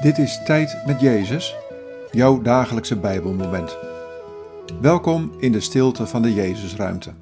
[0.00, 1.56] Dit is Tijd met Jezus,
[2.10, 3.78] jouw dagelijkse Bijbelmoment.
[4.80, 7.14] Welkom in de stilte van de Jezusruimte.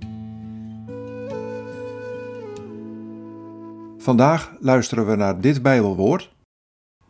[3.99, 6.35] Vandaag luisteren we naar dit Bijbelwoord,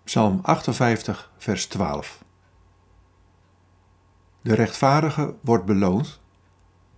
[0.05, 2.25] Psalm 58, vers 12.
[4.41, 6.21] De rechtvaardige wordt beloond.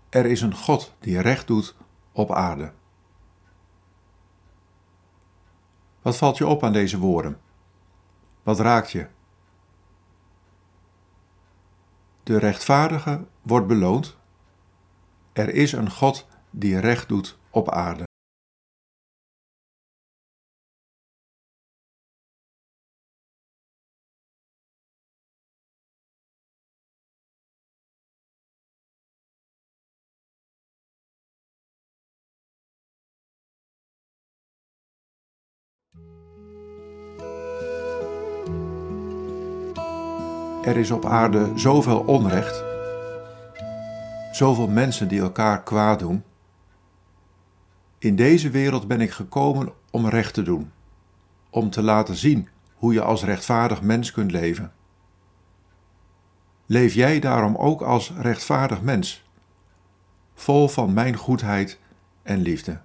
[0.09, 1.75] Er is een God die recht doet
[2.13, 2.73] op aarde.
[6.03, 7.49] Wat valt je op aan deze woorden?
[8.51, 9.07] Wat raakt je?
[12.23, 14.17] De rechtvaardige wordt beloond.
[15.33, 18.10] Er is een God die recht doet op aarde.
[40.65, 42.65] Er is op aarde zoveel onrecht,
[44.33, 46.25] zoveel mensen die elkaar kwaad doen.
[47.99, 50.73] In deze wereld ben ik gekomen om recht te doen,
[51.51, 54.73] om te laten zien hoe je als rechtvaardig mens kunt leven.
[56.67, 59.25] Leef jij daarom ook als rechtvaardig mens,
[60.35, 61.79] vol van mijn goedheid
[62.23, 62.81] en liefde.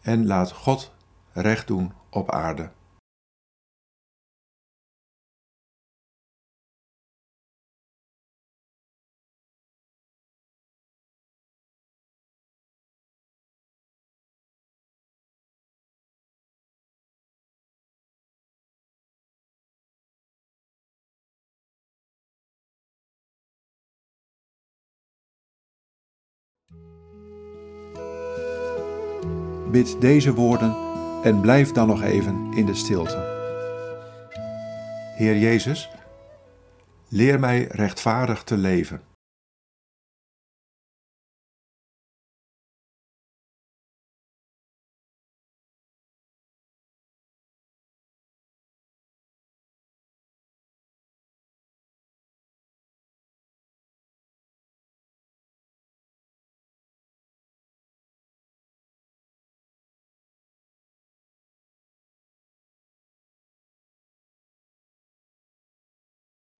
[0.00, 0.94] En laat God
[1.32, 2.70] recht doen op aarde.
[29.74, 30.76] Bid deze woorden
[31.22, 33.16] en blijf dan nog even in de stilte.
[35.16, 35.90] Heer Jezus,
[37.08, 39.00] leer mij rechtvaardig te leven.